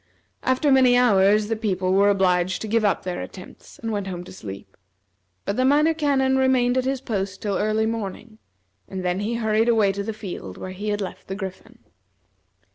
[0.41, 4.23] After many hours the people were obliged to give up their attempts, and went home
[4.23, 4.75] to sleep;
[5.45, 8.39] but the Minor Canon remained at his post till early morning,
[8.87, 11.77] and then he hurried away to the field where he had left the Griffin.